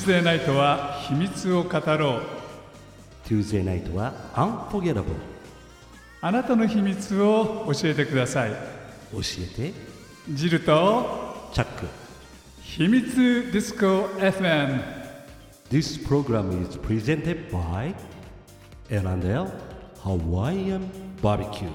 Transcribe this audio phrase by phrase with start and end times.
[0.00, 2.22] Tuesday ナイトは秘密を語ろう。
[3.28, 5.04] Tuesday ナイトは Unforgettable
[6.22, 8.50] あなたの秘密を教えてください。
[9.12, 9.74] 教えて。
[10.30, 11.86] ジルとチャック。
[12.62, 13.14] 秘密
[13.52, 14.80] ディスコ FM
[15.70, 17.94] This program is presented by
[18.88, 19.48] L&L
[20.02, 20.80] Hawaiian
[21.20, 21.68] Barbecue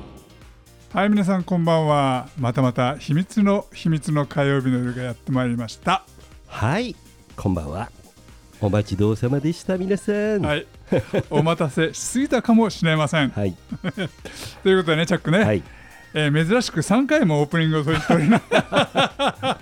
[0.92, 2.28] はい皆さんこんばんは。
[2.39, 6.03] またまた秘密の秘密の火曜日の夜がやってまいりました。
[6.48, 6.95] はい
[7.36, 7.92] こんばんは
[8.62, 10.41] お待ちどうさまでした皆さん。
[10.41, 10.66] はい。
[11.30, 13.30] お待たせしすぎたかもしれません。
[13.30, 13.55] はい。
[14.64, 15.64] ということでねチャックね、はい。
[16.14, 18.41] えー珍しく3回もオープニングを取り取りな。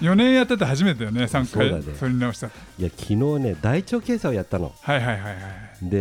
[0.00, 1.82] 4年やってて初めてよね3回そうだね。
[1.98, 2.46] 取り直した。
[2.46, 4.72] いや昨日ね大腸検査をやったの。
[4.80, 5.34] はいはいはいはい。
[5.82, 5.98] で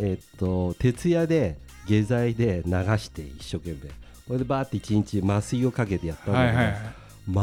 [0.00, 3.90] えーっと徹夜で下剤で流して一生懸命。
[4.26, 6.78] これでバーって一日麻酔をかけてやったんだけど、はいはいは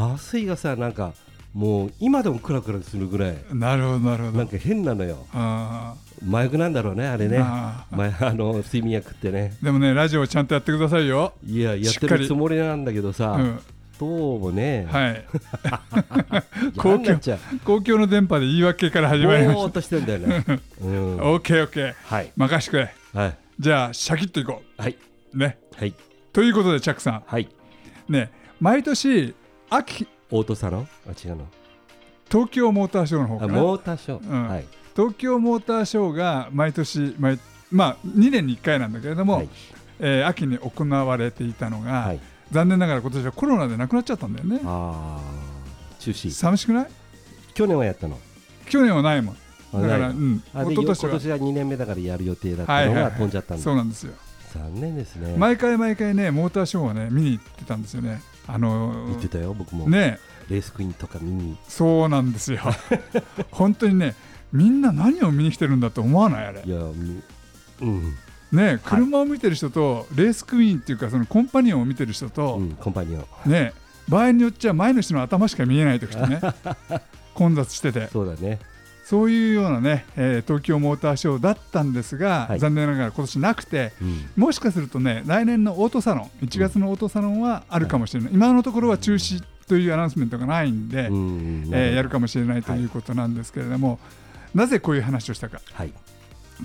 [0.08, 0.14] い。
[0.14, 1.14] 麻酔がさなんか
[1.54, 3.36] もう今でもクラクラするぐらい。
[3.52, 4.38] なるほどなるほど。
[4.38, 5.26] なんか変なのよ。
[5.32, 5.94] あ
[6.26, 7.38] 麻薬なんだろうねあれね。
[7.40, 9.54] あ あの睡眠薬ってね。
[9.60, 13.60] ーでもねラジオちゃんとやってくださいよ、いややっしてるつもりなんだけどさ、うん、
[13.98, 15.24] どうもね、はい。
[16.82, 17.38] 嫌になっちゃう。
[17.64, 22.32] 公共の電波で言い訳から始まりましぼーっとしてんだよね、うん、た OKOK はい。
[22.36, 23.36] 任してくれはい。
[23.60, 24.96] じゃあシャキッといこはい、
[25.34, 25.58] うね。
[25.76, 25.94] はい、
[26.32, 27.48] ということでチャックさはい、
[28.08, 28.30] んね
[28.60, 29.34] 毎年
[29.68, 31.46] 秋オートサロンあ違うの。
[32.28, 33.52] 東京モーターショーの方あかな。
[33.52, 34.48] モーターショー、うん。
[34.48, 34.66] はい。
[34.96, 37.38] 東京モーターショーが毎年毎
[37.70, 39.48] まあ2年に1回なんだけれども、はい。
[40.00, 42.20] えー秋に行われていたのが、はい。
[42.50, 44.60] 残念ながら今年はコロナでなくなっちゃったんだよね。
[44.64, 46.30] あー中止。
[46.30, 46.86] 寂しくない？
[47.54, 48.18] 去年はやったの？
[48.68, 49.36] 去年はないもん。
[49.74, 53.02] あだから、うん、あで一昨年は今年は2年目だからやる予定だったのがはいはい。
[53.04, 54.12] はい飛んじゃったんだ、そうなんですよ。
[54.54, 55.34] 残念ですね。
[55.38, 58.20] 毎回毎回ねモーターショーはね見に行ってたんですよね。
[58.46, 60.18] あのー言ってたよ僕も、ね
[60.48, 61.56] レースクイーンとか見に。
[61.68, 62.60] そうなんですよ。
[63.50, 64.14] 本当にね
[64.52, 66.62] みんな何を見に来てるんだと思わないあれ。
[66.64, 67.22] いやみ
[67.80, 68.14] うん、
[68.52, 73.50] ね車を見てる人と、レースクイーンっていうかそのコンパニオンを見てる人と、うん、コンパニオン。
[73.50, 73.72] ね
[74.08, 76.40] 場合によっちゃ前の人の頭しか見えない時とね
[77.34, 78.08] 混雑してて。
[78.12, 78.58] そうだね。
[79.04, 82.58] そういうようなね、えー東京モーターショーだったんですが、はい。
[82.60, 84.30] 残念ながら今年なくてうん。
[84.36, 93.98] もしかするとね来年のオートサロン1月のオートサロンはあるかもしれない、今のところは中止というアナウンスメントがないんで、うんえーやるかもしれないということなんですけれども、
[94.54, 95.62] なぜこういう話をしたか。
[95.72, 95.92] はい。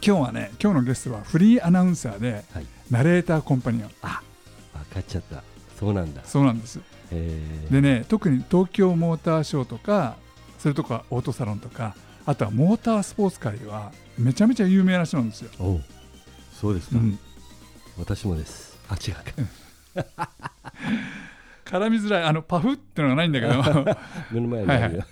[0.05, 2.65] 今日はね今日のゲストはフリーアナウンサーではい。
[2.91, 3.91] ナレーターコンパニオン。
[4.01, 4.21] あ
[4.73, 5.41] 分かっちゃった。
[5.79, 6.21] そうなんだ。
[6.25, 6.81] そうなんです。
[7.11, 7.73] えー。
[7.73, 10.17] でね特に東京モーターショーとか
[10.59, 15.51] それとかオートサロンとかあとはモータースポーツ界はめちゃめちゃ有名な人なんですよ、
[16.51, 17.17] そうですか、うん、
[17.97, 18.77] 私もです。
[18.89, 19.13] あ違う
[19.95, 20.29] か
[21.67, 23.53] 絡みづらいあのパフっていうのがないんだけど。
[24.31, 25.03] 目の前にあるよ、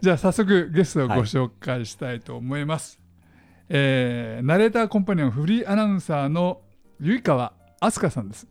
[0.00, 3.00] じゃあ早速ゲストをご紹介したいと思います、
[3.68, 6.60] えーナレーターコンパニオンフリーアナウンサーの
[7.00, 8.46] 結川飛鳥さんです。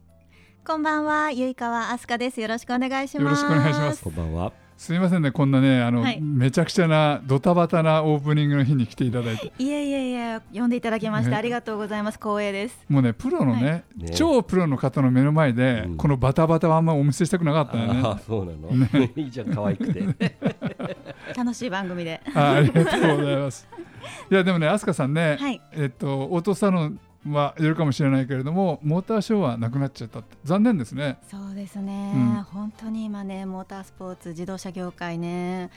[0.66, 2.42] こんばんは、ゆいかわあすかです。
[2.42, 3.44] よろしくお願いします。
[3.44, 4.04] よろしくお願いします。
[4.04, 6.22] こんばんはすいませんねこんなねあの、はい。
[6.22, 9.52] めちゃくちゃなドタバタなオープニングの日に来ていただいて。
[9.58, 11.36] いえいえいえ、呼んでいただきまして、ね。
[11.36, 12.20] ありがとうございます。
[12.20, 12.86] 光栄です。
[12.88, 14.12] もうねプロのね,、ね。
[14.12, 15.98] 超プロの方の目の前で、うん。
[15.98, 18.02] このバタバタはあんまお見せしたくなかったよね。
[18.04, 18.70] ああそうなの、
[19.18, 20.38] いいじゃん可愛くて。
[21.36, 22.22] 楽しい番組で。
[22.36, 23.68] あありがとうございます。
[24.30, 25.62] いやでもね、飛鳥さんね、はい。
[25.74, 30.38] えっとオートサロンはやるかもしれないけれども、モーターショーはなくなっちゃったって。
[30.44, 31.18] 残念ですね。
[31.30, 32.44] そうですね、うん。
[32.44, 35.70] 本当に今ね、モータースポーツ、自動車業界ね。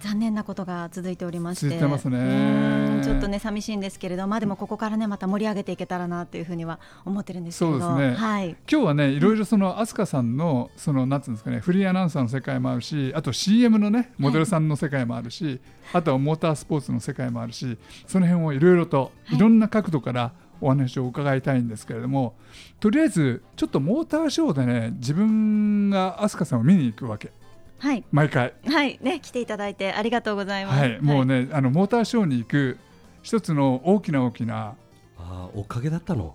[0.00, 1.68] 残念なことが続いておりまして。
[1.68, 1.76] ね。
[1.76, 7.80] うんちょっとね寂しいんですけれどまあでもここからねまた盛り上げていけたらなっていうふうには思ってるんですけれど。
[7.80, 8.16] そうですね。
[8.16, 8.48] はい。
[8.70, 15.60] 今日はね、いろいろその飛鳥さんのそのなんつうんですかね、フリーアナウンサーの世界もあるし、あと CM のねモデルさんの世界もあるし、
[15.92, 19.36] あとはモータースポーツの世界もあるし、その辺をいろいろとはい。
[19.36, 22.34] いろんな角度からお話を伺いたいんですけれども、
[22.80, 27.32] とりあえずちょっとモーターショーでね、自分が飛鳥さんを見に行くわけ。
[27.78, 28.04] はい。
[28.10, 28.54] 毎回。
[28.66, 28.98] はい。
[29.02, 30.80] ね来ていただいてありがとうございます。
[30.80, 32.78] はい、もうね、あのモーターショーに行く
[33.22, 34.74] 一つの大きな大きな
[35.18, 36.34] ああおかげだったの？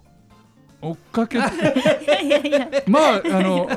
[0.81, 1.37] 追っかけ？
[1.41, 2.69] いやいやいや。
[2.87, 3.67] まああの、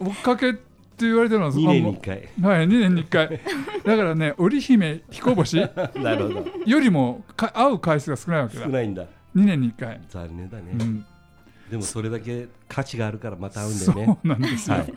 [0.00, 2.16] うん追っかけって言われてるのは2年に1回。
[2.42, 3.40] はい2年に1回。
[3.84, 5.56] だからね織姫彦星
[5.96, 6.44] なるほど。
[6.66, 8.62] よりもか会う回数が少ないわけだ。
[8.62, 11.06] 2少ないんだ年に1回、残念だね、うん、
[11.70, 14.18] でもそれだけ価値があるからまた会うんだそよね。
[14.24, 14.94] うなんですよ、はい。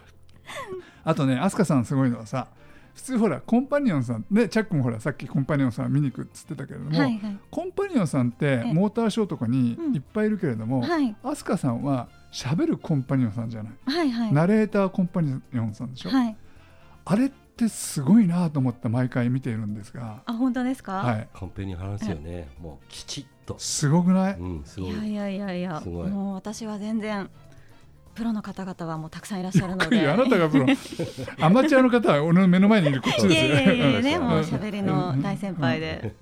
[1.03, 2.47] あとね飛鳥さんすごいのはさ
[2.95, 7.39] 普通ほらコンパニオンさんでチャックもほらさっきコンパニオンさん見に行くっつってたけれども、はいはい。
[7.51, 8.73] コンパニオンさんってええ。
[8.73, 9.95] モーターショーとかにうん。
[9.95, 11.15] いっぱいいるけれども、はい。
[11.21, 14.33] 飛鳥さんは喋るコンパニオンさんじゃない、はいはい。
[14.33, 16.35] ナレーターコンパニオンさんでしょ、はい。
[17.05, 24.91] あれっってすごいなと思って毎回見ているんですが、あ本当ですか、はい、完璧に話すよね、もうきちっと、すごくない、うん、すごい。
[24.91, 27.29] いやいやいやいやもう私は全然
[28.13, 29.97] プロの方々はもうたくさんいらっしゃるので。
[29.97, 30.65] いやあなたがプロ。
[31.41, 33.45] アマチュアの方は俺の目の前にいるこっちいです。
[33.45, 36.15] よやいやいやいやねうんもう喋りの大先輩で、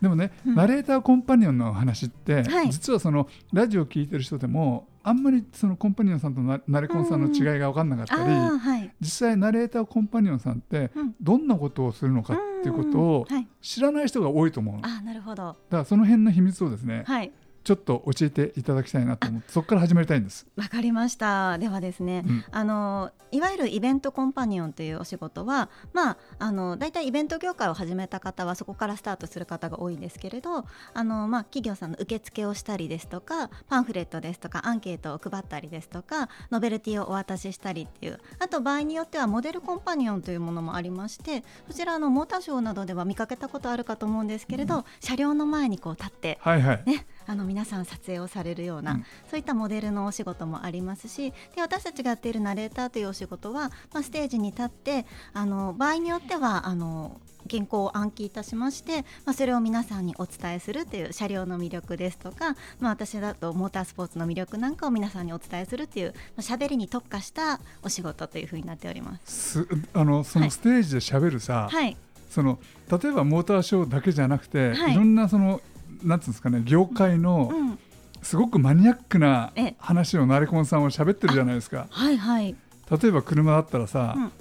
[0.00, 0.54] でもね、うん。
[0.54, 2.70] ナレーターコンパニオンの話って、はい。
[2.70, 8.22] 実はそのラジオを聞いてる人でもあんまりそのコンパニオンさんとナナレコンさんの違いが分かんなかったり、
[8.58, 8.90] はい。
[9.00, 11.14] 実際ナレーターコンパニオンさんってうん。
[11.20, 13.26] どんなことをするのかっていうことを
[13.62, 14.80] 知らない人が多いと思うの。
[14.80, 15.56] だかあなるほど。
[15.70, 17.30] らその辺の秘密をですねはい
[17.66, 20.46] ちょっと教えていただきたいなと思ってそこから始まりたいんです。
[20.54, 21.58] わかりました。
[21.58, 22.44] ではですね、うん。
[22.52, 30.64] あのいわゆるイベントコンパニオンというお仕事はまああの大体イベント業界を始めた方はそこからスタートする方が多いんですけれど
[30.94, 49.04] あの、まあ、企業さんの受付をしたりですとかパンフレットですとかアンケートを配ったりですとかノベルティをお渡ししたりっていうあと場合によってはモデルコンパニオンというものもありましてそちらあのモーターショーなどでは見かけたことあるかと思うんですけれど、車両の前にこう立ってはいはい、ね、あの皆さん撮影をされるような、うん。
[49.30, 57.20] そういったモデルのお仕事もありますしで私たちがやっているナレーターというお仕事は、まあ、ステージに立ってあの場合によってはあの
[57.50, 69.62] 原稿を暗記いたしまして、まあ、それを皆さんにお伝えするという車両の魅力ですとか、まあ、私だとモータースポーツの魅力なんかを皆さんにお伝えするっていう、まあ、喋りに特化したお仕事というふうになっております。
[69.62, 71.96] すあのそのステージで喋るさ、はい、
[72.30, 72.58] その
[72.90, 74.92] 例えばモーターショーだけじゃなくて、はい。
[74.92, 75.60] い、ろんなその
[76.02, 77.78] なんつうんですかね業界のうん、
[78.22, 79.62] すごくマニアックなえ。
[79.62, 81.86] え話をナレコンさんは喋ってるじゃないですか。
[81.90, 82.54] はいはい。
[82.90, 84.32] 例えば車だったらさ、うん。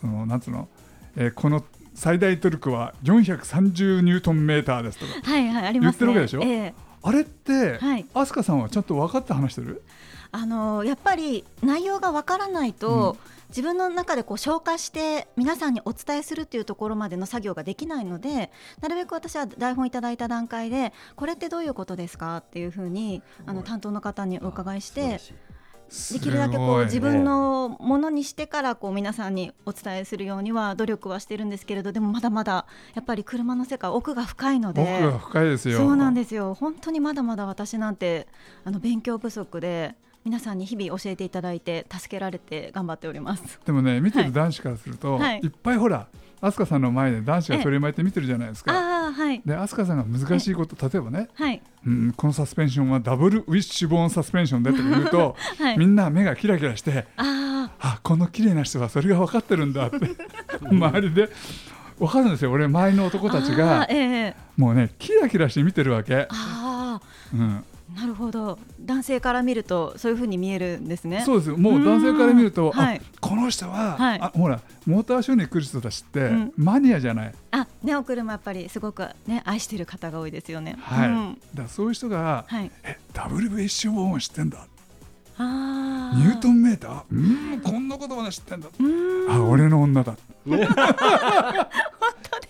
[0.00, 0.68] そのなんつうの、
[1.16, 1.64] えーこの
[1.96, 6.06] 最大トルクは430ニュートンメーターですとかはいはいありますね。
[6.06, 6.42] 言ってるわけでしょ？
[6.42, 6.74] ええ。
[7.02, 8.06] あれって、はい。
[8.14, 9.82] 飛鳥さんはちゃんと分かって話してる？
[10.32, 13.16] あのやっぱり内容がわからないと、
[13.54, 22.38] 自分の中でこう消化して皆さんにお伝えするっていうところまでの作業ができないのでなるべく私は台本いただいた段階でこれってどういうことですか？
[22.38, 25.20] っていうふうにあの担当の方にお伺いして
[26.12, 34.82] できるだけこう自分のものにしてからこう皆さんにお伝えするようには努力はしてるんですけれどでもまだまだやっぱり車の世界奥が深いので。
[34.82, 35.78] 奥が深いですよ。
[35.78, 36.54] そうなんですよ。
[36.54, 38.26] 本当にまだまだ私なんて
[38.64, 43.60] あの勉強不足で皆さんに日々教えていただいて助けられて頑張っております。
[43.66, 45.40] でもね見てる男子からすると、はい。
[45.40, 46.06] い、っぱいほら
[46.40, 48.72] 飛鳥さんの前で男子が取り巻いて見てるじゃないですか。
[48.72, 49.42] ああはい。
[49.44, 51.62] で飛鳥さんが難しいこと例えばね、はい。
[51.86, 55.78] うん、このサスペンションはダブルウィッシュボーンサスペンションでとか言うと、 はい。
[55.78, 59.98] みんな目がキラキラしてああこの綺麗な人はそれが分かってるんだって
[60.62, 61.28] 周りで。
[61.98, 62.50] 分かるんですよ。
[62.50, 64.36] 俺周りの男あたちあがーええ。
[64.56, 67.00] もうねキラキラして見てるわけ、あ
[67.32, 67.62] うん、あ
[67.94, 68.58] なるほど。
[68.80, 71.22] 男性から見るとそういうふうに見えるんですね。
[71.24, 71.56] そうですよ。
[71.56, 72.98] もう男性から見ると、うんはい。
[72.98, 74.20] あこの人は、はい。
[74.20, 76.52] あほらモーターショーに来る人たちって、うん。
[76.56, 80.76] マニアじゃない、あねお車やっぱりすごくね愛してる方が多いですよね。
[80.80, 81.08] はい。
[81.08, 81.40] うん。
[81.54, 82.70] だそういう人が、はい。
[82.82, 84.58] えダブルウィッシュボーン知ってんだ？
[85.36, 87.02] ああニュートンメーター？
[87.12, 87.60] うん。
[87.60, 89.32] こんなことまで知ってんだうーん。
[89.32, 90.16] あ俺の女だ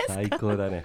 [0.09, 0.85] 最高だね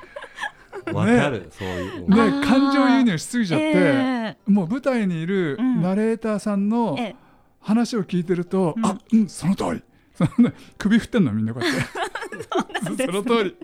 [0.94, 2.10] わかる、そういう。
[2.10, 5.82] ね感情移入しすぎちゃって、えもう舞台にいるうん。
[5.82, 7.16] ナレーターさんのええ。
[7.62, 8.86] 話を聞いてると、うん。
[8.86, 9.84] あうんその通り。
[10.14, 13.06] そのね首振ってんのみんなこうやって。
[13.06, 13.56] その通り。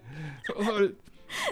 [0.46, 0.96] その通り。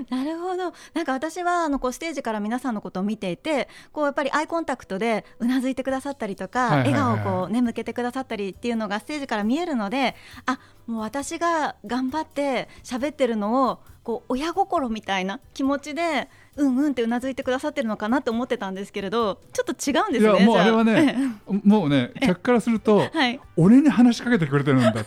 [0.09, 0.73] なるほど。
[0.93, 10.15] なんか私はあのこうステージから皆さんのことを見ていてこうやっぱりアイコンタクトでうなずいてくださったりとか、笑顔をこうね向けてくださったりっていうのがステージから見えるので
[10.45, 20.65] あもう私が頑張って喋ってるのをこう親心みたいな気持ちでうんうんってうなずいてくださってるのかなと思ってたんですけれどちょっと違うんですねいやもうあ。
[20.65, 21.17] れはね
[21.63, 23.39] もうね客からするとはい。
[23.55, 24.99] 俺に話しかけてくれてるんだって。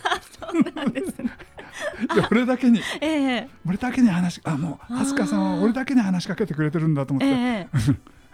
[2.13, 2.81] いや俺だけに。
[3.01, 3.47] ええ。
[3.65, 7.67] 俺だけに話しあもう飛鳥さんは俺だけに話しかけてくれてるんだと思って、ええ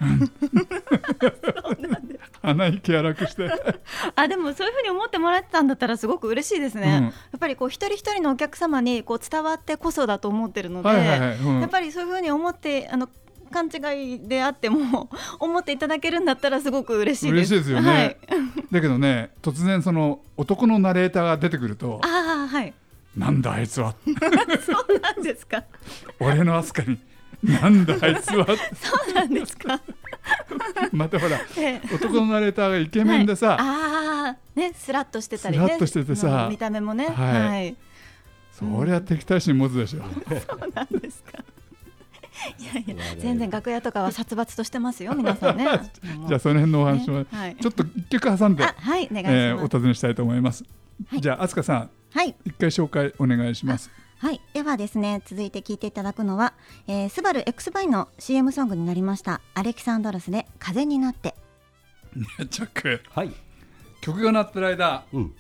[2.44, 3.50] 鼻息荒くして。
[4.16, 7.04] あでもそういうふうに思ってもらってたんだったらすごく嬉しいですね、うん。
[7.06, 11.62] やっぱりこう一人一人のお客様にこう伝わってこそだと思ってるので、はいはいはい、うん。
[11.62, 13.10] やっぱりそういうふうに思ってあの
[13.54, 15.10] 勘違いであっても
[15.40, 17.48] 思っていただけるんだったらすごく嬉しいです。
[17.48, 18.18] 嬉しいですよね、はい、
[18.72, 22.74] だけどね突然その男のナレーターが出てくるとああはい。
[23.16, 23.94] 「なんだあいつは。
[24.66, 25.64] そうなんですか。
[26.20, 27.00] 俺の飛鳥
[27.44, 29.80] になんだあいつは」そうなんですか。
[30.92, 35.66] またほらええ男のナレーターがイケメンでさ、はいああねスラッとしてたりね。
[35.66, 37.08] スラッとしててさ見た目もね。
[37.08, 37.76] はいはい。
[38.52, 41.44] そりゃ敵対心持つでしょ、そうなんですか。
[42.60, 45.66] いやいや全然楽屋とかは殺伐としてますよ皆さんね。
[46.28, 49.36] じゃあその辺のお話を、ねはいちょっと一曲挟んで、あはいお願いします。
[49.36, 50.64] えーお尋ねしたいと思います、
[51.08, 53.90] はいじゃあ飛鳥さんはい一回紹介お願いします。
[54.24, 56.54] はい、ではですね続いて聞いていただくのは、
[56.88, 61.36] えー、スバル X バイの CM ソングになりましたアレキサンドロスで風になって。
[62.50, 63.02] チャック。
[63.10, 63.34] はい。
[64.00, 65.36] 曲が鳴ってる間うん。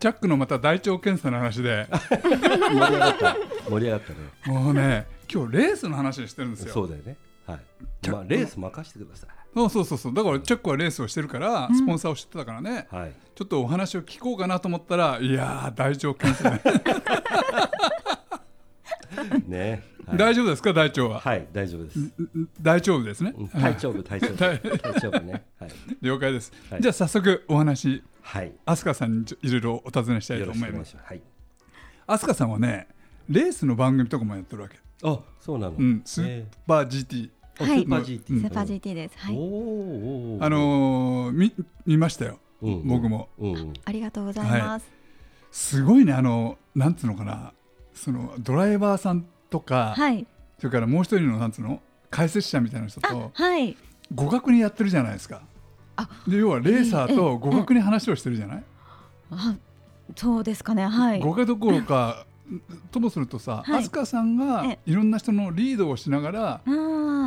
[0.00, 1.86] チャックのまた大腸検査の話で。
[2.10, 3.36] 盛り上がった。
[3.68, 4.18] 盛り上がったね。
[4.58, 6.72] もうね今日レースの話してるんですよ。
[6.74, 7.16] そうだよね。
[7.46, 8.10] はい。
[8.10, 10.14] まあレース任せてくださそうそうそうそう。
[10.14, 13.14] だからチャックはレースをしてるからスポンサーをしてたからね、いはい。
[13.36, 16.60] ちょっとお話を聞こうかなと思ったらいやー大腸検査
[19.50, 19.58] ね。
[19.58, 20.18] ねはい。
[20.18, 20.72] 大丈夫ですか？
[20.72, 21.98] 大腸は、はい大丈夫です。
[22.62, 23.48] 大丈夫ですね、うん。
[23.48, 25.44] 体調部体調部大体調部ね。
[25.58, 25.70] はい。
[26.00, 26.80] 了解です、はい。
[26.80, 28.52] じゃあ早速お話はい。
[28.64, 30.96] 飛鳥さんにいろいろお尋ねしたいと思います。
[31.02, 31.20] はい。
[32.06, 32.88] 飛鳥さんはね
[33.28, 35.76] レースの番組とかもやってるわけ、あそうなの？
[35.76, 37.30] うん、スーえパー GT、
[37.64, 37.84] はいー。
[37.84, 39.34] あスーパー GT スーパー GT です、はい。
[39.34, 39.42] おー。
[39.42, 41.52] おーあのー見
[41.86, 42.38] 見ましたよ。
[42.62, 42.88] うんうん。
[42.88, 43.28] 僕も。
[43.38, 43.72] うんうん。
[43.84, 44.86] ありがとうございます、
[45.52, 47.52] すごいねあのなんつうのかな。
[47.94, 50.26] そのドライバーさんとか、はい。
[50.58, 51.80] それからもう一人のなんつうの
[52.10, 53.76] 解説者みたいな人あとはい。
[54.14, 55.42] 互角にやってるじゃないですか。
[55.96, 58.64] あで要はレーサーええと互角に話をしてるじゃない、
[59.30, 59.54] あ
[60.16, 61.20] そうですかねはい。
[61.20, 62.24] 互角どころか
[62.90, 63.84] ともするとさ、はい。
[63.84, 66.60] 飛鳥さんがえいろんな人のリードをしながら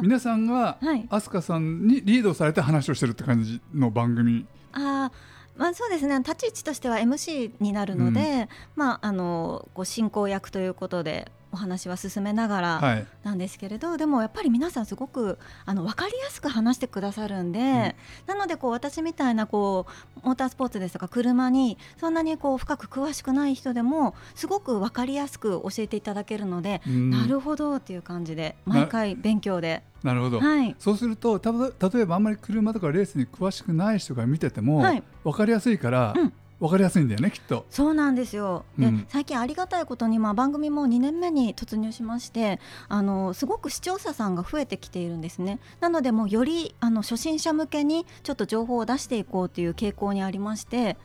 [0.02, 1.06] 皆さんがはい。
[1.10, 4.46] 飛鳥さんにリードされて話をしてるって感じの番組。
[4.74, 5.12] あー
[5.56, 6.18] まあそうですね。
[6.18, 13.08] 立ち位置としては MC になるので、まああのこう進行役ということでお話は進めながらはい。
[13.24, 17.96] なんですけれど、でもやっぱり皆さんすごくあの分かりやすく話してくださるんで、
[18.28, 19.86] なのでこう私みたいなこ
[20.24, 27.12] うモータースポーツですとか車にそんなにこう深く詳しくない人でもすごく分かりやすく教えていただけるので、うん。
[27.12, 30.76] なるほどっていう感じで毎回勉強で、なるほど、はい。
[30.80, 35.04] そうするとたぶ例えばあんまり車とかレースに詳しくない人が見てても、はい。
[35.24, 36.34] 分かりやすいから、うん
[36.64, 37.66] 分かりやすいんだよねきっと。
[37.70, 38.64] そうなんですよ。
[38.78, 45.60] で、うん最近ありがたいことにまあ番組も2年目に突入しまして、あのすごく視聴者さんが増えてきているんですね。
[45.82, 50.96] なのでもうよりあの初心者向けにちょっと情報を出していこうという傾向にありまして、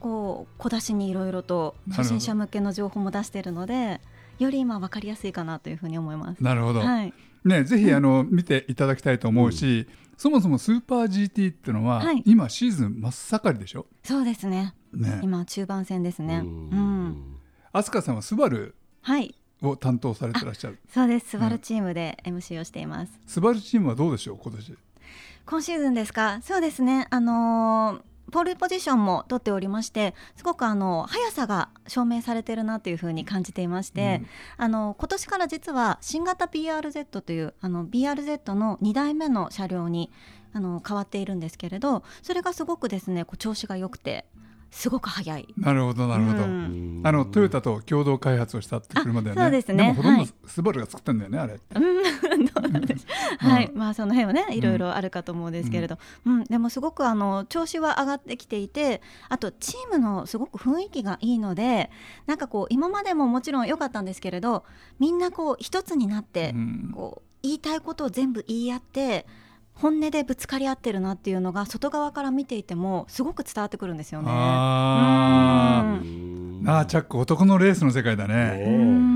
[0.00, 4.00] こう小出しにいろいろと初心者向けの情報も出しているので、
[4.38, 6.42] より今わかりやすいかなというふうに思います。
[6.42, 7.12] なるほど、はい。
[7.44, 14.74] ね、ぜひあの見ていただきたいと思うし、そもそもスーパー GT っていうのは、はい今シーズン真っ盛りでしょ、そうですね。
[14.92, 16.38] ね、今中盤戦ですね。
[16.38, 17.36] ううんん。
[17.72, 19.34] 飛鳥さんはスバルはい。
[19.62, 21.30] を担当されてらっしゃるそうです。
[21.30, 23.12] スバルチームで MC をしています。
[23.26, 24.76] スバルチームはどうでしょう今年
[25.46, 26.40] 今シーズンですか？
[26.42, 34.22] そうですねあのーポールポジションも取っておりましてすごくあの速さが証明されてるなというふうに感じていまして、
[34.56, 40.10] あの今年から実は新型 BRZ というあの BRZ の2代目の車両に
[40.54, 44.24] あの変わっているんですけれどそれがすごくですねこう調子が良くて
[44.72, 45.54] すごく速い。
[45.58, 47.02] なるほどなるほど、うん。
[47.04, 49.42] あのトヨタと共同開発をしたって車だよね。
[49.42, 49.84] あそうですね。
[49.88, 50.30] もほとんどはい。
[50.46, 51.82] スバルが作ったんだよねあれうん
[52.46, 52.84] どうなん
[53.38, 56.44] はい、まあその辺はねいろいろあるかと思うんですけれど、うん。
[56.44, 61.90] でもすごくあの調子は上がってきていてあとチームのすごく雰囲気がいいので
[62.26, 64.64] なんかこう今までももちろん良かったんですけれど
[64.98, 66.92] みんなこう一つになって、うん。
[66.94, 69.26] こう言いたいことを全部言い合って
[69.74, 74.28] 本音でぶつかり合ってるなっていうのが外側から見ていてもすごく伝わってくるんですよね。
[74.30, 79.10] ああーチャック男のレースの世界だね。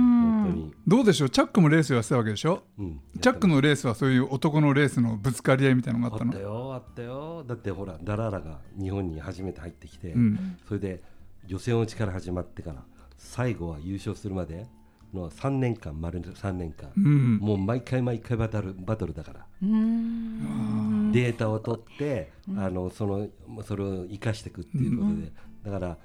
[0.87, 1.31] どうでしょう？
[1.31, 2.63] チャックもレースをやってたわけでしょ？
[2.79, 3.01] うん。
[3.21, 6.31] チャックのレースはそういう男のレースのぶつかり合いみたいなのがああったの？
[6.33, 7.45] ったよあったよ。
[7.45, 10.59] だってほらダララが日本に初めて入ってきて、うん。
[10.67, 11.03] それで
[11.47, 12.85] 予選落ちから始まってから
[13.19, 14.67] 最後は優勝するまで
[15.17, 17.39] の3年間丸3年間、うん。
[17.39, 23.29] もう毎回毎回バトルバトルだから、データを取って、あのその
[23.65, 25.33] それを生かしていくっていうことで、
[25.65, 25.99] だから、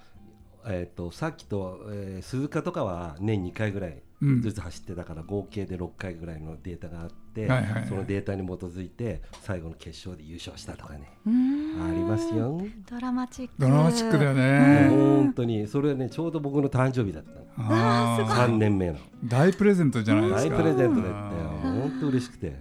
[0.68, 4.02] えー、とさっきと、えー鈴鹿とかは年2回ぐらいうん
[4.42, 7.88] ずつ走ってたから、合計で6回ぐらいのデータがあって、はいはいはい。
[7.88, 11.30] そのデータに基づいて最後の決勝で優勝したとかね、あ
[11.92, 12.62] りますよ。
[12.90, 13.54] ドラマチック。
[13.58, 14.90] ドラマチックだよね。
[14.90, 15.68] 本当に。
[15.68, 17.46] それはねちょうど僕の誕生日だったの。
[17.58, 18.98] あー3年目の。
[19.24, 20.56] 大プレゼントじゃないですか。
[20.56, 21.50] 大プレゼントだったよ。
[21.64, 22.60] 本当嬉しくて。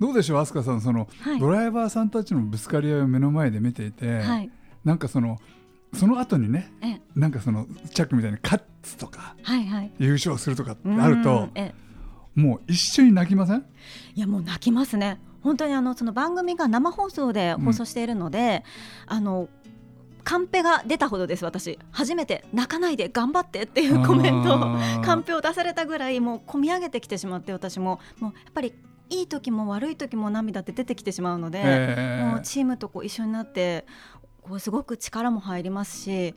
[0.00, 1.38] どうでしょう飛鳥さんその、はい。
[1.38, 4.50] ドライバーさんたちのぶつかり合いを目の前で見ていて、はい。
[4.84, 5.38] なんかその
[5.94, 9.92] その後にねえなんかそのチャックみたいに勝つとかはいはい。
[9.98, 11.48] 優勝するとかってあると
[12.36, 13.64] うもう一緒に泣きません？
[14.14, 15.18] いやもう泣きますね。
[15.42, 18.64] 本当にあのその番組が生放送で放送しているので、
[19.06, 19.48] あの
[20.24, 21.78] カンペが出たほどです私。
[21.90, 24.58] 初めて泣かないで頑張ってっていうコメント
[25.04, 28.00] カンペを出されたぐらいもう込み上げてきてしまって私も。
[28.20, 28.72] もうやっぱり
[29.10, 33.84] いい時も悪い時も涙って出てきてしまうので、えーもうチームとこう一緒になって
[34.40, 36.34] こうすごく力も入りますし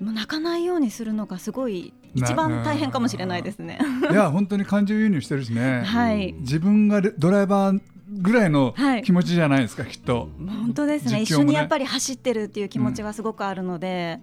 [0.00, 3.78] もう泣かないようにするのがすごい一番大変かもしれないですね。
[4.10, 7.80] いや本当に感情輸入してるしね、はい、自分がレドライバー
[8.20, 9.02] ぐらいのはい。
[9.02, 10.28] 気持ちじゃないですか、きっと。
[10.38, 11.12] 本当ですね。
[11.12, 11.22] ね。
[11.22, 14.20] 一緒にやっぱり走ってるっていう気持ちはすごくあるので、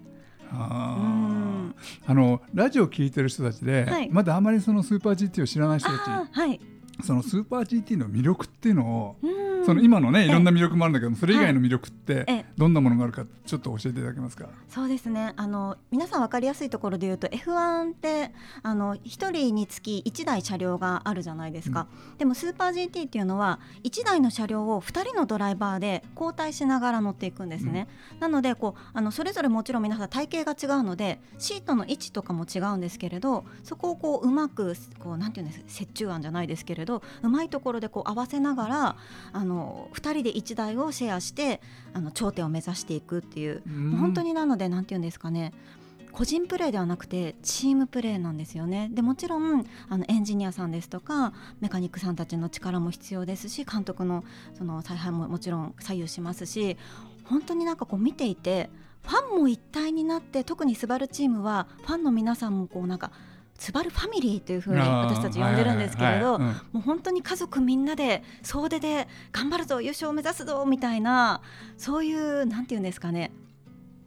[0.52, 1.74] うん。
[2.06, 4.08] あのラジオ聞いてる人たちで、はい。
[4.10, 6.00] まだあまりそのスーパー GT を知らない人たち
[7.02, 9.50] そのスーパー GT の魅力っていうのを、うん。
[9.62, 12.46] その今のねいろんな魅力もあるんだけどそれ以外の魅力ってええ。
[12.56, 14.48] どんなものがあるかちょっと教えていただけますか？
[14.70, 15.34] そうですね。
[15.36, 27.86] あの皆さん分かりやすいところで言うと F1 ってあの1人につき1台車両があるじゃないですか、でもスーパー GT っていうのは1台の車両を2人のドライバーで交代しながら乗っていくんですね、
[28.18, 36.89] なのでこうあのそれぞれもちろん皆さん体型が違うのでシートの位置とかも違うんですけれどそこをこううまくこうなんていうんです折衷案じゃないですけれど
[37.22, 38.96] うまいところでこう合わせながら
[39.32, 41.60] あの2人で1台をシェアして
[41.92, 43.90] あの頂点を目指していくっていううん。
[43.90, 45.52] もう本当になのでなんて言うんですかね。
[46.12, 48.90] 個人プレーではなくてチームプレーなんですよね。
[48.92, 56.76] でもちろんあのエンジニアさんですとかメカニックさんたちの力も必要ですし監督のその采配ももちろん左右しますし
[57.24, 58.70] 本当になんかこう見ていて
[59.02, 63.12] ファンも一体になって特にスバルチームはファンの皆さんもこうなんか
[63.60, 71.42] スバルファミリーというふうに私たち呼んでるんですけれどもう本当に家族みんなで総出で頑張るぞ優勝を目指すぞみたいな
[71.76, 73.30] そういうなんていうんですかね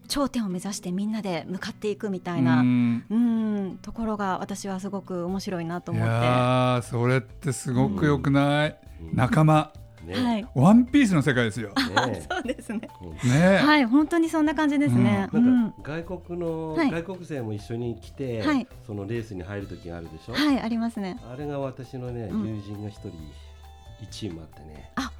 [0.07, 3.05] 頂点を目指してみんなで向かっていくみたいなうん。
[3.09, 6.13] うんところが私はすごく面白いなとい思って。
[6.13, 9.71] やーそれってすごくよくない、うん仲間
[10.03, 10.13] ね。
[10.13, 11.69] はい、ワンピースの世界ですよ。
[11.69, 12.87] ね そうですね。
[13.01, 13.29] うん。
[13.29, 15.29] ね、はい、本当にそんな感じですね。
[15.31, 15.71] うなんん。
[15.71, 16.91] か外国の、はい。
[16.91, 18.67] 外国生も一緒に来て、はい。
[18.85, 21.17] そのレースに入る時があるでしょ、はい、ありますね。
[21.31, 22.47] あれが私のね、うん。
[22.47, 23.11] 友人が一人
[24.01, 25.11] 一チームあってねあ。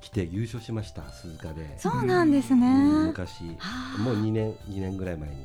[0.00, 1.78] 来て優勝しました鈴鹿で。
[1.78, 2.66] そうなんですね。
[2.66, 3.56] うん昔。
[3.58, 4.02] はあ。
[4.02, 5.36] もう2年2年ぐらい前に。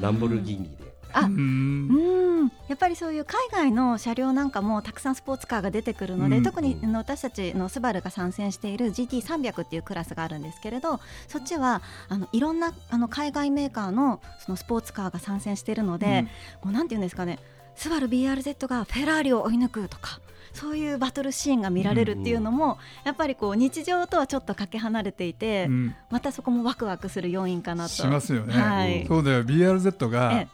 [0.00, 1.88] ランボルギーニで、あうん。
[1.88, 6.42] うん、やっぱりそういう海外の車両なんかもたくさんスポーツカーが出てくるので、うん。
[6.42, 16.26] 特に私たちのスバルが参戦している GT300 っていうクラスがあるんですけれどそっちはあのいろんなあの海外メーカーのそのスポーツカーが参戦しているので、
[16.60, 17.38] こうなんていうんですかね
[17.76, 20.20] スバル BRZ がフェラーリを追い抜くとか
[20.52, 25.94] そういうバトルシーンが見られるっていうのも、やっぱりこう日常とはちょっとかけ離れていて、うん。
[26.10, 27.90] またそこもワクワクする要因かなと。
[27.90, 29.06] しますよね、はい。
[29.06, 29.44] そうだよ。
[29.44, 30.46] BRZ が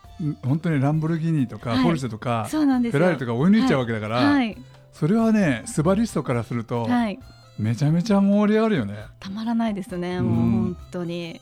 [0.45, 1.85] 本当にランボルギーニとか、はい。
[1.85, 3.01] ポルシェとかそうなんですよ。
[3.01, 4.57] フェラーリとか追い抜いちゃうわけだから、はい、
[4.93, 7.19] それはねスバリストからすると、はい、
[7.59, 8.95] めちゃめちゃ盛り上がるよね。
[9.19, 11.41] たまらないですね、もううん本当に。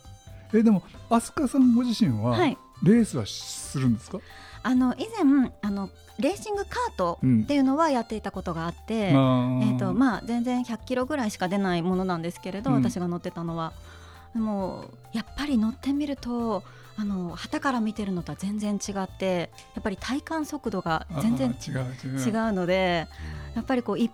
[0.53, 4.19] えでも飛鳥さんご自身は、はい、レースはするんですか、
[4.67, 7.41] あの以前あのレーシングカートうん。
[7.43, 12.75] っていうのはやっていたことがあって、まあえーとまあ、全然100キロぐらいしか出ないものなんですけれど、うん。
[12.77, 13.71] 私が乗ってたのは。
[14.33, 16.63] でもやっぱり乗ってみると
[16.97, 23.07] あの旗から見てるのとは全然違ってやっぱり体感速度が全然違うので
[23.55, 24.11] やっぱりこうい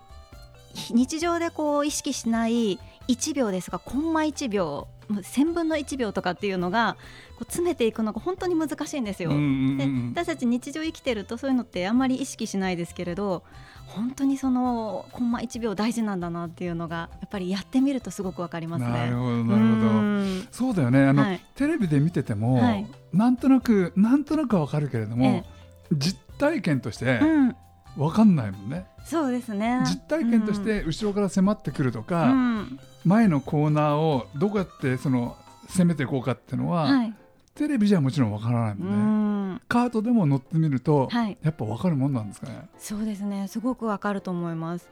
[0.90, 6.96] 日常でこう意識しない1秒ですがコンマ1秒もう1000分の1秒とかっていうのが
[7.36, 9.30] こう詰めていくのが本当に難しいんですよ。
[9.30, 13.42] でうん私たち日常生きてるとそういうのってあんまり意識しないですけれど
[13.86, 18.90] 本当にそのコンマ1秒大事なんだなっていうのがやっぱりやってみるとすごくわかりますね。
[18.90, 19.86] なるほどうなるほど。
[20.00, 20.48] ん。
[20.50, 21.04] そうだよね。
[21.04, 21.40] あの、はい。
[21.54, 22.86] テレビで見てても、はい。
[23.12, 25.44] なんとなくなんとなくわかるけれども、え。
[25.92, 27.56] 実体験としてうん、
[27.96, 29.82] わかんないもんね、そうですね。
[29.84, 35.36] 実体験として後ろから迫ってくるとうか、ん、前のコーナーをどうやってその
[35.68, 37.14] 攻めていこうかっていうのは、はい、
[37.54, 42.68] テレビじゃもちろんわからないうもんね、ん、カートでも乗ってみると、はい、やっぱわかるもんなんですかね。
[42.78, 43.46] そうですね。
[43.48, 44.88] すごくわかると思います。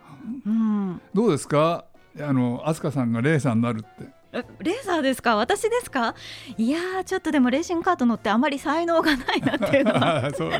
[0.47, 1.85] うん、どうですか？
[2.21, 4.05] あの飛鳥さんがレーサーになるって。
[4.05, 5.37] えレーサーですか？
[5.37, 6.15] 私ですか？
[6.57, 10.51] いやーちょっとでもレーシングカート乗ってあまり才能がないなっていうのは そう。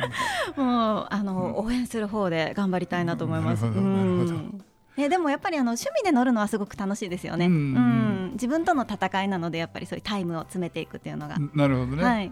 [0.61, 3.65] もうあの、応援する方で頑張りたいなと思います。
[3.65, 4.63] うん。
[4.95, 7.73] ね、でもやっぱりあの趣味で乗るのはすごく楽しいですよね、ううん。
[7.73, 12.31] ん自分との戦いなのでやっぱりそういうタイムを詰めていくっていうのが、なるほどね、はい、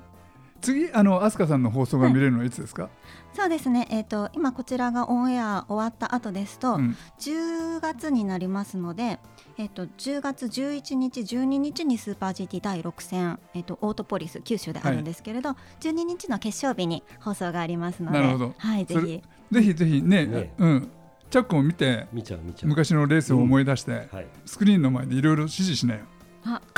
[0.62, 2.90] 次あの飛鳥さんの放送が見れるのはいつですか、
[3.34, 6.98] そうですね、えー、と今こちらがオンエア終わった後ですと、うん。
[7.20, 9.20] 10月になりますので、
[9.58, 18.54] えー、と10月11日12日にスーパー GT 第6戦、えー、とオートポリス九州であるんですけれど、12日の決勝日に放送がありますのでなるほど。
[18.58, 19.22] はい、ぜひ。
[19.52, 20.54] ぜひぜひねね。
[20.58, 20.90] うん、
[21.30, 22.70] チャックを見て見ちゃう見ちゃう。
[22.70, 24.28] 昔のレースを思い出して、はい。
[24.46, 26.02] スクリーンの前でいろいろ指示しなよ。
[26.02, 26.21] あ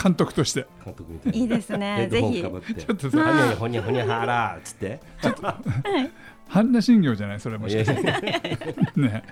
[0.01, 0.65] 監督として。
[0.83, 2.41] 監督みたいいいですヘねぜひ。
[2.41, 3.19] ちょっとさ。
[3.19, 4.99] はにゃにゃほにゃほにゃはらーっつって。
[6.49, 8.03] 般若心経じゃないそれもしかして。
[8.95, 9.23] ね。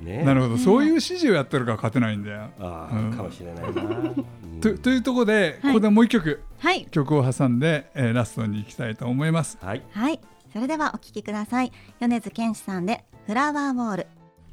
[0.00, 0.24] ね。
[0.24, 0.58] なるほど。
[0.58, 2.50] そういう指示をやってるから勝てないんだよ。
[2.60, 3.12] ああ、うん。
[3.12, 4.60] かもしれないな、うん。
[4.60, 5.72] とというところで、はい。
[5.72, 6.86] ここでもう一曲はい。
[6.86, 9.58] 曲を挟んで、えーラストに行きたいと思います。
[9.62, 9.82] はい。
[9.92, 10.20] はい。
[10.52, 11.72] それではお聞きください。
[12.00, 14.06] 米津玄師さんでフラワーウォール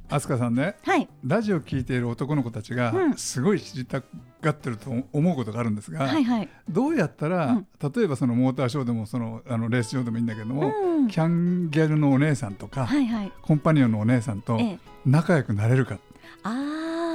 [0.09, 1.07] 飛鳥さんねはい。
[1.23, 3.13] ラジオを聞いている男の子たちがうん。
[3.15, 4.01] すごい知りた
[4.41, 6.49] がってると思うことがあるんですが、はいはい。
[6.69, 7.67] どうやったら、うん。
[7.93, 11.07] 例えばそのモーターショーでもそのあのレース場でもいいんだけども、うん。
[11.07, 13.31] キャンギャルのお姉さんとか、はいはい。
[13.41, 14.79] コンパニオンのお姉さんとええ。
[15.05, 15.99] 仲良くなれるか、
[16.43, 16.49] あ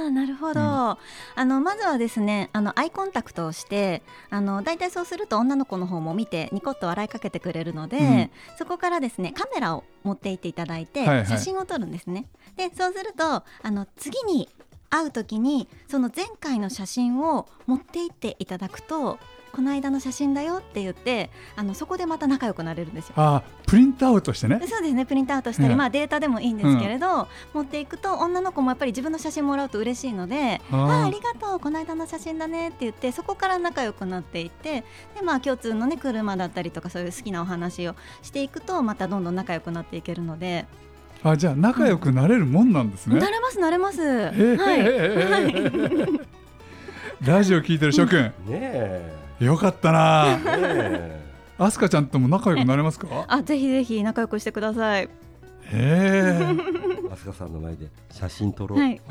[0.07, 0.65] ーなるほど、うん。
[0.65, 0.99] あ
[1.45, 8.31] のまずはですねあのアイコンタクトをしてあの大体そうすると女の子の方も見てニコッと笑いかけてくれるので、うん。
[8.57, 11.25] そこからですねカメラを持っていっていただいて、はいはい。
[11.25, 12.25] 写真を撮るんですね。
[12.55, 14.49] でそうするとあの次に
[14.89, 19.17] 会う時にその前回の写真を持って行っていただくと
[19.53, 23.13] この間の写真だよって言ってあのそこでまた仲良くなれるんですよ。
[23.17, 24.59] あープリントアウトしてね。
[24.67, 25.77] そうですねプリントアウトしたり、うん。
[25.77, 34.83] まあ、データでもいいんですけれど、持っていくと女の子もやっぱり自分の写真もらうと嬉しいので「あーありがとうこの間の写真だね」って言ってそこから仲良くなっていって
[35.15, 40.65] で、まあ、共通の、ね、車だったりとかそういう好きなお話をしていくとまたどんどん仲良くなっていけるので、
[41.23, 44.31] あじゃあ仲良くなれるもんなんですね、なれますなれます、は
[47.21, 50.37] い、ラジオ聞いてる諸君、ねえよかったな。
[50.37, 51.23] ねえ。
[51.57, 53.07] アスカちゃんとも仲良くなれますか？
[53.27, 55.09] あぜひぜひ仲良くしてください。
[55.73, 56.55] へえ
[57.09, 59.01] 飛鳥さんの前で写真撮ろう、はい。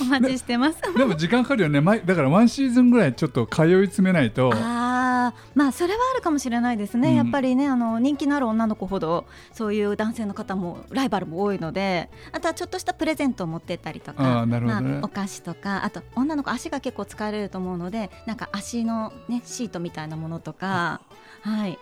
[0.00, 0.78] お待ちしてます。
[0.96, 1.80] でも時間かかるよね。
[1.80, 4.52] 毎だからワンシーズンぐらいちょっと通い詰めないと。
[4.54, 7.14] ああまあそれはあるかもしれないですね、うん。
[7.14, 12.10] やっぱりねあの人気のある女の子ほどそういう男性の方もライバルも多いので。
[12.32, 14.88] あとはちょっとしたプレゼントを持ってったりとあかーなるほどね。
[14.94, 21.00] まあ、お菓子とかあと女の子足が結構疲れると思うのでなんか足の、ね、シートみたいなものとか。
[21.42, 21.78] はい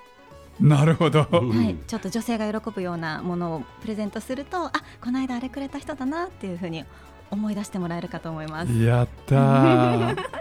[0.63, 6.85] なるほど、うんはい、ちょっと女性が喜ぶようなものをプレゼントするとあこの間あれくれた人だなっていうふうに
[7.31, 8.73] 思い出してもらえるかと思います。
[8.73, 10.17] やったー。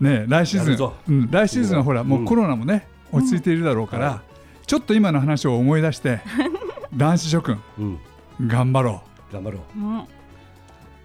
[0.00, 4.22] ねえ来シーズンうん、来シーズンはほらもうコロナもね、落ち着いているだろうから、は
[4.66, 6.20] ちょっと今の話を思い出して
[6.96, 7.98] 男子諸君うん。
[8.46, 9.78] 頑張ろ頑張ろう。
[9.78, 10.04] うん。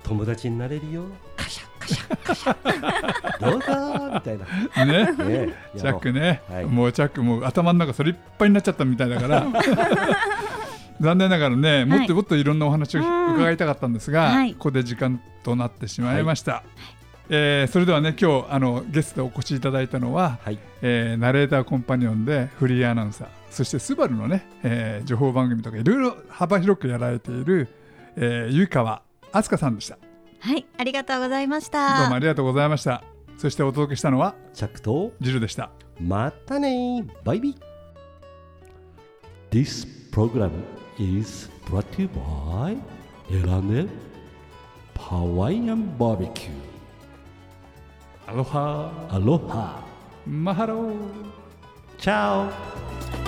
[0.04, 1.04] 友達になれるよ。
[1.36, 4.46] カシャカシャカシャどうぞみたいな。
[4.84, 5.54] うね。
[5.78, 6.66] チャックね、はい。
[6.66, 9.46] もうチャックもう頭の中それいっぱいになっちゃったみたいだから。
[11.00, 14.54] 残念ながらねもっともっといろんなお話をうん伺いたかったんですが、はい。
[14.54, 16.64] ここで時間となってしまいました、
[17.30, 20.60] えーそれではね今日あのゲストでお越しいただいたのは、はい。
[20.82, 27.68] えーナレーターコンパニオンでフリーアナウンサーそしてスバルのね、えー情報番組とかいろいろ幅広くやられている、
[28.16, 29.98] えー、ゆいかわあすかさんでした
[30.48, 32.20] はい、ありがとうございましたどうもあ。
[32.20, 33.04] りがとうございました。
[33.38, 35.72] そしてお届けしたのはチャックとジルでした。
[36.00, 37.58] またねバイビー。
[39.52, 40.52] This program
[40.98, 42.78] is brought to you by
[43.30, 43.88] L&L Hawaiian
[44.98, 46.50] Barbecue
[48.28, 49.84] アロハーアロハ
[50.26, 50.96] Mahalo
[51.98, 52.48] チャ
[53.24, 53.27] オ